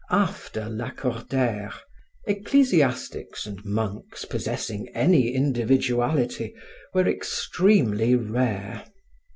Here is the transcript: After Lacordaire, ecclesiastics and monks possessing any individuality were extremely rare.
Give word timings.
After 0.09 0.61
Lacordaire, 0.67 1.75
ecclesiastics 2.25 3.45
and 3.45 3.63
monks 3.63 4.25
possessing 4.25 4.87
any 4.95 5.31
individuality 5.35 6.55
were 6.91 7.07
extremely 7.07 8.15
rare. 8.15 8.83